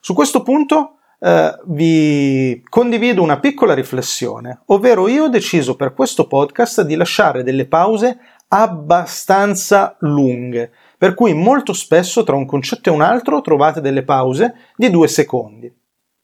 Su 0.00 0.14
questo 0.14 0.42
punto 0.42 0.98
eh, 1.22 1.58
vi 1.66 2.62
condivido 2.68 3.22
una 3.22 3.38
piccola 3.38 3.74
riflessione, 3.74 4.62
ovvero 4.66 5.06
io 5.06 5.24
ho 5.24 5.28
deciso 5.28 5.76
per 5.76 5.94
questo 5.94 6.26
podcast 6.26 6.82
di 6.82 6.96
lasciare 6.96 7.44
delle 7.44 7.66
pause 7.66 8.18
abbastanza 8.48 9.96
lunghe 10.00 10.70
per 11.02 11.14
cui 11.14 11.34
molto 11.34 11.72
spesso 11.72 12.22
tra 12.22 12.36
un 12.36 12.46
concetto 12.46 12.88
e 12.88 12.92
un 12.92 13.02
altro 13.02 13.40
trovate 13.40 13.80
delle 13.80 14.04
pause 14.04 14.54
di 14.76 14.88
due 14.88 15.08
secondi. 15.08 15.68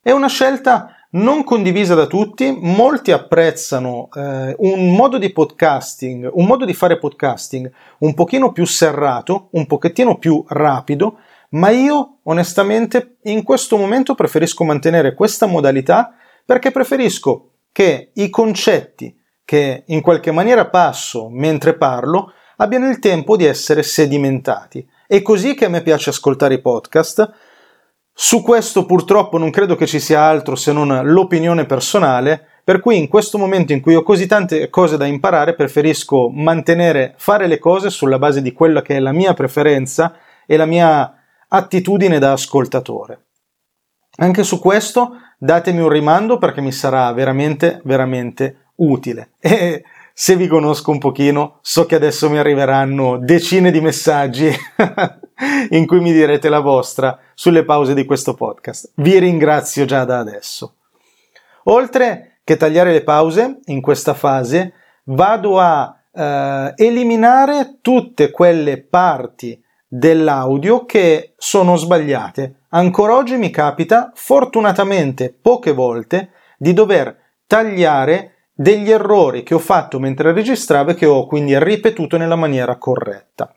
È 0.00 0.12
una 0.12 0.28
scelta 0.28 0.94
non 1.10 1.42
condivisa 1.42 1.96
da 1.96 2.06
tutti, 2.06 2.56
molti 2.60 3.10
apprezzano 3.10 4.08
eh, 4.14 4.54
un 4.58 4.94
modo 4.94 5.18
di 5.18 5.32
podcasting, 5.32 6.30
un 6.32 6.46
modo 6.46 6.64
di 6.64 6.74
fare 6.74 6.96
podcasting 6.96 7.68
un 7.98 8.14
pochino 8.14 8.52
più 8.52 8.66
serrato, 8.66 9.48
un 9.52 9.66
pochettino 9.66 10.16
più 10.18 10.44
rapido, 10.46 11.18
ma 11.50 11.70
io 11.70 12.18
onestamente 12.24 13.16
in 13.24 13.42
questo 13.42 13.76
momento 13.76 14.14
preferisco 14.14 14.64
mantenere 14.64 15.14
questa 15.14 15.46
modalità 15.46 16.14
perché 16.44 16.70
preferisco 16.70 17.52
che 17.72 18.10
i 18.14 18.28
concetti 18.30 19.16
che 19.44 19.84
in 19.86 20.00
qualche 20.02 20.30
maniera 20.30 20.66
passo 20.66 21.28
mentre 21.30 21.74
parlo 21.74 22.32
abbiano 22.56 22.88
il 22.88 22.98
tempo 22.98 23.36
di 23.36 23.44
essere 23.44 23.82
sedimentati. 23.82 24.86
È 25.06 25.22
così 25.22 25.54
che 25.54 25.64
a 25.64 25.68
me 25.68 25.82
piace 25.82 26.10
ascoltare 26.10 26.54
i 26.54 26.60
podcast. 26.60 27.30
Su 28.12 28.42
questo 28.42 28.84
purtroppo 28.84 29.38
non 29.38 29.50
credo 29.50 29.76
che 29.76 29.86
ci 29.86 30.00
sia 30.00 30.22
altro 30.22 30.54
se 30.54 30.72
non 30.72 31.00
l'opinione 31.04 31.64
personale, 31.66 32.46
per 32.64 32.80
cui 32.80 32.98
in 32.98 33.08
questo 33.08 33.38
momento 33.38 33.72
in 33.72 33.80
cui 33.80 33.94
ho 33.94 34.02
così 34.02 34.26
tante 34.26 34.68
cose 34.68 34.98
da 34.98 35.06
imparare 35.06 35.54
preferisco 35.54 36.28
mantenere, 36.28 37.14
fare 37.16 37.46
le 37.46 37.58
cose 37.58 37.88
sulla 37.88 38.18
base 38.18 38.42
di 38.42 38.52
quella 38.52 38.82
che 38.82 38.96
è 38.96 39.00
la 39.00 39.12
mia 39.12 39.32
preferenza 39.32 40.14
e 40.44 40.56
la 40.56 40.66
mia 40.66 41.17
attitudine 41.48 42.18
da 42.18 42.32
ascoltatore. 42.32 43.26
Anche 44.16 44.42
su 44.42 44.58
questo 44.58 45.12
datemi 45.38 45.80
un 45.80 45.88
rimando 45.88 46.38
perché 46.38 46.60
mi 46.60 46.72
sarà 46.72 47.12
veramente, 47.12 47.80
veramente 47.84 48.72
utile. 48.76 49.30
E 49.38 49.84
se 50.12 50.34
vi 50.34 50.48
conosco 50.48 50.90
un 50.90 50.98
pochino, 50.98 51.58
so 51.62 51.86
che 51.86 51.94
adesso 51.94 52.28
mi 52.28 52.38
arriveranno 52.38 53.18
decine 53.18 53.70
di 53.70 53.80
messaggi 53.80 54.50
in 55.70 55.86
cui 55.86 56.00
mi 56.00 56.12
direte 56.12 56.48
la 56.48 56.58
vostra 56.58 57.16
sulle 57.34 57.64
pause 57.64 57.94
di 57.94 58.04
questo 58.04 58.34
podcast. 58.34 58.92
Vi 58.96 59.18
ringrazio 59.18 59.84
già 59.84 60.04
da 60.04 60.18
adesso. 60.18 60.74
Oltre 61.64 62.40
che 62.42 62.56
tagliare 62.56 62.92
le 62.92 63.04
pause 63.04 63.60
in 63.66 63.80
questa 63.80 64.14
fase, 64.14 64.72
vado 65.04 65.60
a 65.60 65.94
eh, 66.12 66.72
eliminare 66.76 67.78
tutte 67.80 68.30
quelle 68.30 68.82
parti 68.82 69.62
dell'audio 69.88 70.85
che 70.85 71.33
sono 71.38 71.76
sbagliate. 71.76 72.64
Ancora 72.71 73.16
oggi 73.16 73.37
mi 73.37 73.50
capita, 73.50 74.12
fortunatamente 74.14 75.35
poche 75.40 75.73
volte, 75.73 76.30
di 76.59 76.75
dover 76.75 77.16
tagliare 77.47 78.50
degli 78.52 78.90
errori 78.90 79.42
che 79.42 79.54
ho 79.54 79.59
fatto 79.59 79.99
mentre 79.99 80.33
registravo 80.33 80.90
e 80.90 80.95
che 80.95 81.07
ho 81.07 81.26
quindi 81.26 81.59
ripetuto 81.59 82.18
nella 82.18 82.37
maniera 82.37 82.76
corretta. 82.76 83.52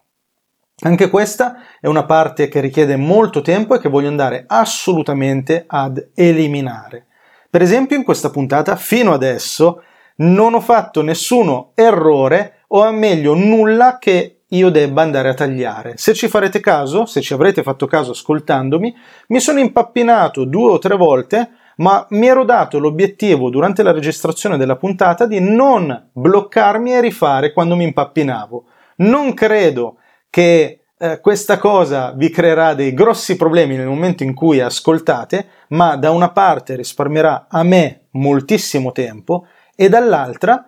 Anche 0.84 1.10
questa 1.10 1.58
è 1.80 1.88
una 1.88 2.06
parte 2.06 2.48
che 2.48 2.60
richiede 2.60 2.96
molto 2.96 3.42
tempo 3.42 3.76
e 3.76 3.80
che 3.80 3.90
voglio 3.90 4.08
andare 4.08 4.46
assolutamente 4.48 5.66
ad 5.68 6.12
eliminare. 6.16 7.08
Per 7.50 7.62
esempio 7.62 7.98
in 7.98 8.04
questa 8.04 8.30
puntata 8.30 8.76
fino 8.78 9.14
adesso 9.14 9.84
non 10.18 10.54
ho 10.54 10.62
fatto 10.62 11.02
nessuno 11.02 11.72
errore 11.76 12.64
o 12.70 12.84
a 12.84 12.92
meglio 12.92 13.34
nulla 13.36 13.98
che 14.00 14.41
io 14.52 14.70
debba 14.70 15.02
andare 15.02 15.30
a 15.30 15.34
tagliare. 15.34 15.94
Se 15.98 16.14
ci 16.14 16.28
farete 16.28 16.60
caso, 16.60 17.06
se 17.06 17.22
ci 17.22 17.34
avrete 17.34 17.64
fatto 17.64 17.86
caso 17.86 18.12
ascoltandomi, 18.12 18.96
mi 19.28 19.40
sono 19.40 19.60
impappinato 19.60 20.46
due 20.46 20.72
o 20.72 20.80
tre 20.80 20.96
volte, 20.96 21.52
ma 21.78 22.06
mi 22.12 22.28
ero 22.28 22.44
dato 22.44 22.80
l'obiettivo 22.80 23.50
durante 23.50 23.84
la 23.84 23.92
registrazione 23.92 24.58
della 24.58 24.76
puntata 24.76 25.26
di 25.26 25.40
non 25.40 26.10
bloccarmi 26.12 26.94
e 26.94 27.02
rifare 27.02 27.54
quando 27.54 27.76
mi 27.76 27.86
impappinavo. 27.86 28.66
Non 28.98 29.34
credo 29.34 29.98
che 30.30 30.82
eh, 30.98 31.20
questa 31.20 31.58
cosa 31.58 32.14
vi 32.16 32.30
creerà 32.30 32.74
dei 32.74 32.94
grossi 32.94 33.36
problemi 33.36 33.76
nel 33.76 33.88
momento 33.88 34.24
in 34.24 34.36
cui 34.36 34.60
ascoltate, 34.60 35.48
ma 35.70 35.96
da 35.96 36.12
una 36.12 36.32
parte 36.32 36.76
risparmierà 36.76 37.48
a 37.50 37.64
me 37.64 38.08
moltissimo 38.12 38.92
tempo 38.92 39.48
e 39.76 39.90
dall'altra 39.90 40.66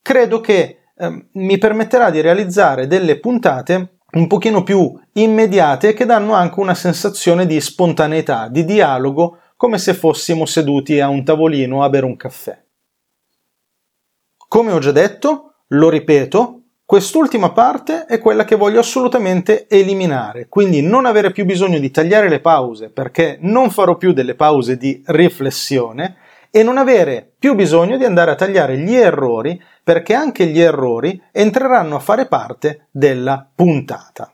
credo 0.00 0.40
che 0.40 0.81
eh, 1.02 1.26
mi 1.32 1.58
permetterà 1.58 2.10
di 2.10 2.20
realizzare 2.20 2.86
delle 2.86 3.18
puntate 3.18 3.96
un 4.12 4.28
pochino 4.28 4.62
più 4.62 4.96
immediate 5.14 5.94
che 5.94 6.04
danno 6.04 6.34
anche 6.34 6.60
una 6.60 6.74
sensazione 6.74 7.44
di 7.44 7.60
spontaneità, 7.60 8.46
di 8.48 8.64
dialogo, 8.64 9.38
come 9.56 9.78
se 9.78 9.94
fossimo 9.94 10.46
seduti 10.46 11.00
a 11.00 11.08
un 11.08 11.24
tavolino 11.24 11.82
a 11.82 11.88
bere 11.88 12.06
un 12.06 12.16
caffè. 12.16 12.62
Come 14.46 14.70
ho 14.70 14.78
già 14.78 14.92
detto, 14.92 15.54
lo 15.68 15.88
ripeto, 15.88 16.58
Quest'ultima 16.84 17.52
parte 17.52 18.04
è 18.04 18.18
quella 18.18 18.44
che 18.44 18.54
voglio 18.54 18.80
assolutamente 18.80 19.66
eliminare, 19.66 20.48
quindi 20.50 20.82
non 20.82 21.06
avere 21.06 21.30
più 21.30 21.46
bisogno 21.46 21.78
di 21.78 21.90
tagliare 21.90 22.28
le 22.28 22.40
pause 22.40 22.90
perché 22.90 23.38
non 23.40 23.70
farò 23.70 23.96
più 23.96 24.12
delle 24.12 24.34
pause 24.34 24.76
di 24.76 25.02
riflessione 25.06 26.16
e 26.50 26.62
non 26.62 26.76
avere 26.76 27.32
più 27.38 27.54
bisogno 27.54 27.96
di 27.96 28.04
andare 28.04 28.32
a 28.32 28.34
tagliare 28.34 28.76
gli 28.76 28.94
errori 28.94 29.58
perché 29.82 30.14
anche 30.14 30.46
gli 30.46 30.60
errori 30.60 31.20
entreranno 31.32 31.96
a 31.96 32.00
fare 32.00 32.26
parte 32.26 32.86
della 32.90 33.48
puntata. 33.54 34.32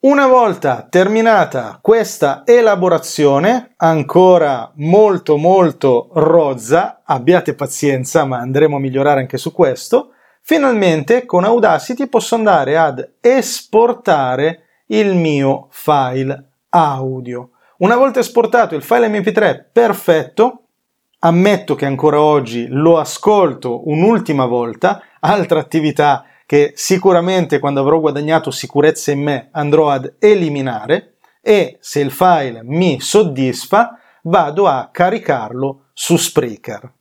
Una 0.00 0.26
volta 0.26 0.86
terminata 0.90 1.78
questa 1.80 2.42
elaborazione, 2.44 3.74
ancora 3.76 4.72
molto 4.76 5.36
molto 5.36 6.08
rozza, 6.14 7.02
abbiate 7.04 7.54
pazienza 7.54 8.24
ma 8.24 8.38
andremo 8.38 8.76
a 8.76 8.80
migliorare 8.80 9.20
anche 9.20 9.38
su 9.38 9.52
questo, 9.52 10.12
Finalmente 10.44 11.24
con 11.24 11.44
Audacity 11.44 12.08
posso 12.08 12.34
andare 12.34 12.76
ad 12.76 13.14
esportare 13.20 14.64
il 14.86 15.14
mio 15.14 15.68
file 15.70 16.54
audio. 16.70 17.50
Una 17.78 17.96
volta 17.96 18.18
esportato 18.18 18.74
il 18.74 18.82
file 18.82 19.08
MP3 19.08 19.66
perfetto, 19.72 20.61
ammetto 21.24 21.74
che 21.74 21.86
ancora 21.86 22.20
oggi 22.20 22.66
lo 22.68 22.98
ascolto 22.98 23.88
un'ultima 23.88 24.46
volta, 24.46 25.02
altra 25.20 25.60
attività 25.60 26.24
che 26.46 26.72
sicuramente 26.74 27.58
quando 27.58 27.80
avrò 27.80 28.00
guadagnato 28.00 28.50
sicurezza 28.50 29.10
in 29.12 29.22
me 29.22 29.48
andrò 29.52 29.88
ad 29.90 30.16
eliminare. 30.18 31.14
E 31.40 31.78
se 31.80 32.00
il 32.00 32.10
file 32.10 32.60
mi 32.62 33.00
soddisfa 33.00 33.98
vado 34.22 34.66
a 34.66 34.90
caricarlo 34.92 35.86
su 35.92 36.16
Spreaker. 36.16 36.92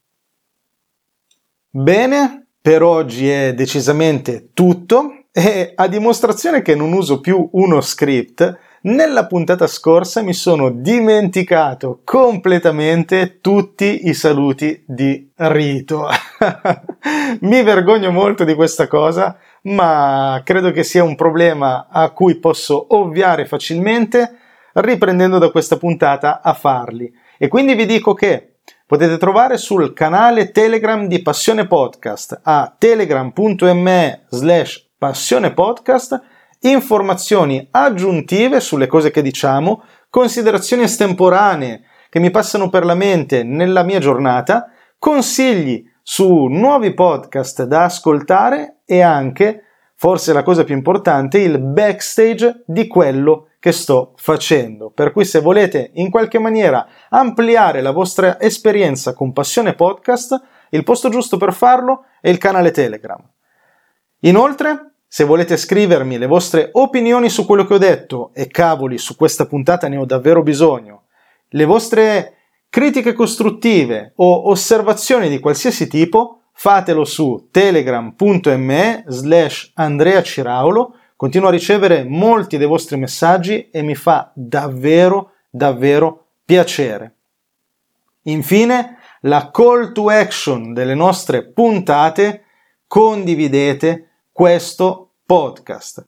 Bene, 1.70 2.48
per 2.62 2.84
oggi 2.84 3.30
è 3.30 3.54
decisamente 3.54 4.50
tutto. 4.54 5.16
E 5.32 5.72
a 5.76 5.88
dimostrazione 5.88 6.62
che 6.62 6.76
non 6.76 6.92
uso 6.92 7.22
più 7.22 7.50
uno 7.54 7.82
script, 7.82 8.58
nella 8.84 9.28
puntata 9.28 9.68
scorsa 9.68 10.22
mi 10.22 10.34
sono 10.34 10.72
dimenticato 10.72 12.02
completamente 12.04 13.40
tutti 13.40 14.08
i 14.08 14.14
saluti 14.14 14.84
di 14.88 15.32
rito. 15.36 16.08
mi 17.42 17.62
vergogno 17.62 18.12
molto 18.12 18.44
di 18.44 18.56
questa 18.56 18.88
cosa, 18.88 19.38
ma 19.64 20.42
credo 20.44 20.72
che 20.72 20.84
sia 20.84 21.04
un 21.04 21.16
problema 21.16 21.88
a 21.90 22.10
cui 22.10 22.40
posso 22.40 22.88
ovviare 22.96 23.46
facilmente 23.46 24.38
riprendendo 24.74 25.38
da 25.38 25.52
questa 25.52 25.78
puntata 25.78 26.42
a 26.42 26.54
farli. 26.54 27.12
E 27.38 27.48
quindi 27.48 27.76
vi 27.76 27.86
dico 27.86 28.14
che 28.14 28.56
potete 28.88 29.18
trovare 29.18 29.58
sul 29.58 29.94
canale 29.94 30.52
Telegram 30.52 31.08
di 31.08 31.22
Passione 31.22 31.68
Podcast 31.68 32.40
a 32.44 32.74
telegram.me 32.76 34.26
slash 34.30 34.90
passione 34.98 35.52
podcast 35.54 36.22
informazioni 36.62 37.68
aggiuntive 37.72 38.60
sulle 38.60 38.88
cose 38.88 39.12
che 39.12 39.22
diciamo, 39.22 39.84
considerazioni 40.10 40.84
estemporanee 40.84 41.84
che 42.10 42.20
mi 42.20 42.30
passano 42.30 42.70
per 42.70 42.86
la 42.86 42.96
mente 42.96 43.44
nella 43.44 43.84
mia 43.84 44.00
giornata, 44.00 44.70
consigli 45.00 45.84
su 46.04 46.46
nuovi 46.48 46.94
podcast 46.94 47.64
da 47.64 47.86
ascoltare 47.86 48.82
e 48.86 49.02
anche, 49.02 49.64
forse 49.96 50.34
la 50.34 50.44
cosa 50.44 50.64
più 50.64 50.76
importante, 50.76 51.40
il 51.40 51.60
backstage 51.60 52.64
di 52.66 52.88
quello 52.88 53.48
che 53.60 53.72
sto 53.72 54.14
facendo. 54.18 54.90
Per 54.90 55.12
cui 55.12 55.24
se 55.24 55.40
volete 55.40 55.92
in 55.94 56.10
qualche 56.10 56.40
maniera 56.40 56.86
ampliare 57.10 57.82
la 57.82 57.92
vostra 57.92 58.40
esperienza 58.40 59.14
con 59.14 59.32
Passione 59.32 59.74
Podcast, 59.74 60.42
il 60.72 60.84
posto 60.84 61.10
giusto 61.10 61.38
per 61.38 61.54
farlo 61.54 62.06
è 62.20 62.30
il 62.30 62.38
canale 62.38 62.72
Telegram. 62.72 63.22
Inoltre, 64.22 64.91
se 65.14 65.26
volete 65.26 65.58
scrivermi 65.58 66.18
le 66.18 66.26
vostre 66.26 66.70
opinioni 66.72 67.30
su 67.30 67.46
quello 67.46 67.66
che 67.66 67.74
ho 67.74 67.78
detto, 67.78 68.32
e 68.34 68.48
cavoli, 68.48 68.98
su 68.98 69.18
questa 69.18 69.46
puntata 69.46 69.90
ne 69.90 69.98
ho 69.98 70.06
davvero 70.06 70.42
bisogno, 70.42 71.08
le 71.50 71.66
vostre 71.66 72.36
critiche 72.70 73.12
costruttive 73.12 74.14
o 74.16 74.50
osservazioni 74.50 75.28
di 75.28 75.40
qualsiasi 75.40 75.88
tipo, 75.88 76.44
fatelo 76.54 77.04
su 77.04 77.50
telegram.me 77.52 79.04
slash 79.08 79.72
Andrea 79.74 80.24
Ciraulo 80.24 80.96
Continuo 81.22 81.50
a 81.50 81.52
ricevere 81.52 82.04
molti 82.04 82.58
dei 82.58 82.66
vostri 82.66 82.98
messaggi 82.98 83.70
e 83.70 83.84
mi 83.84 83.94
fa 83.94 84.32
davvero, 84.34 85.34
davvero 85.52 86.30
piacere. 86.44 87.14
Infine, 88.24 88.98
la 89.22 89.52
call 89.52 89.92
to 89.92 90.10
action 90.10 90.74
delle 90.74 90.96
nostre 90.96 91.46
puntate, 91.46 92.46
condividete 92.88 94.11
questo 94.32 95.14
podcast. 95.26 96.06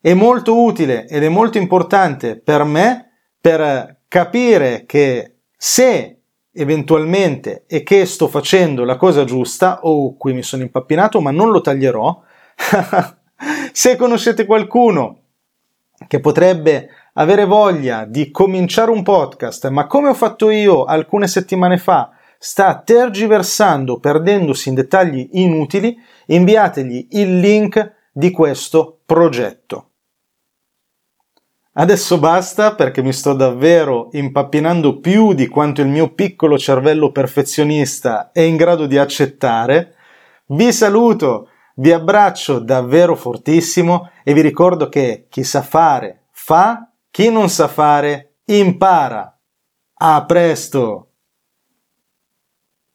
È 0.00 0.14
molto 0.14 0.62
utile 0.62 1.06
ed 1.06 1.22
è 1.22 1.28
molto 1.28 1.58
importante 1.58 2.38
per 2.38 2.64
me 2.64 3.10
per 3.40 4.00
capire 4.08 4.84
che 4.86 5.36
se 5.56 6.18
eventualmente 6.52 7.64
e 7.66 7.82
che 7.82 8.04
sto 8.04 8.28
facendo 8.28 8.84
la 8.84 8.96
cosa 8.96 9.24
giusta, 9.24 9.80
oh, 9.82 10.16
qui 10.16 10.32
mi 10.32 10.42
sono 10.42 10.62
impappinato 10.62 11.20
ma 11.20 11.30
non 11.30 11.50
lo 11.50 11.60
taglierò, 11.60 12.22
Se 13.72 13.96
conoscete 13.96 14.46
qualcuno 14.46 15.18
che 16.06 16.20
potrebbe 16.20 16.88
avere 17.14 17.44
voglia 17.44 18.04
di 18.04 18.30
cominciare 18.30 18.90
un 18.90 19.02
podcast, 19.02 19.68
ma 19.68 19.86
come 19.86 20.08
ho 20.08 20.14
fatto 20.14 20.50
io 20.50 20.84
alcune 20.84 21.26
settimane 21.26 21.78
fa, 21.78 22.10
sta 22.38 22.80
tergiversando, 22.84 23.98
perdendosi 23.98 24.68
in 24.68 24.74
dettagli 24.76 25.28
inutili, 25.32 25.96
inviategli 26.34 27.08
il 27.10 27.38
link 27.38 27.94
di 28.12 28.30
questo 28.30 29.00
progetto. 29.04 29.88
Adesso 31.74 32.18
basta 32.18 32.74
perché 32.74 33.02
mi 33.02 33.14
sto 33.14 33.32
davvero 33.32 34.08
impappinando 34.12 35.00
più 35.00 35.32
di 35.32 35.48
quanto 35.48 35.80
il 35.80 35.88
mio 35.88 36.12
piccolo 36.12 36.58
cervello 36.58 37.10
perfezionista 37.10 38.30
è 38.30 38.40
in 38.40 38.56
grado 38.56 38.84
di 38.86 38.98
accettare. 38.98 39.94
Vi 40.48 40.70
saluto, 40.70 41.48
vi 41.76 41.90
abbraccio 41.90 42.58
davvero 42.58 43.16
fortissimo 43.16 44.10
e 44.22 44.34
vi 44.34 44.42
ricordo 44.42 44.90
che 44.90 45.26
chi 45.30 45.44
sa 45.44 45.62
fare 45.62 46.24
fa, 46.30 46.90
chi 47.10 47.30
non 47.30 47.48
sa 47.48 47.68
fare 47.68 48.34
impara. 48.44 49.34
A 49.94 50.24
presto! 50.26 51.11